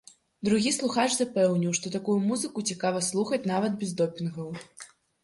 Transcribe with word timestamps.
Другі 0.47 0.69
слухач 0.77 1.03
запэўніў, 1.15 1.75
што 1.79 1.91
такую 1.95 2.15
музыку 2.29 2.63
цікава 2.71 3.03
слухаць 3.09 3.43
нават 3.53 3.77
без 3.83 3.93
допінгаў. 4.01 4.49